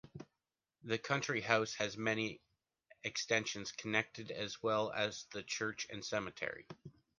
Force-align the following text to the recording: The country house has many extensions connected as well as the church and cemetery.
The 0.83 0.97
country 0.97 1.41
house 1.41 1.75
has 1.75 1.95
many 1.95 2.41
extensions 3.03 3.71
connected 3.71 4.31
as 4.31 4.59
well 4.63 4.91
as 4.91 5.25
the 5.25 5.43
church 5.43 5.85
and 5.91 6.03
cemetery. 6.03 6.65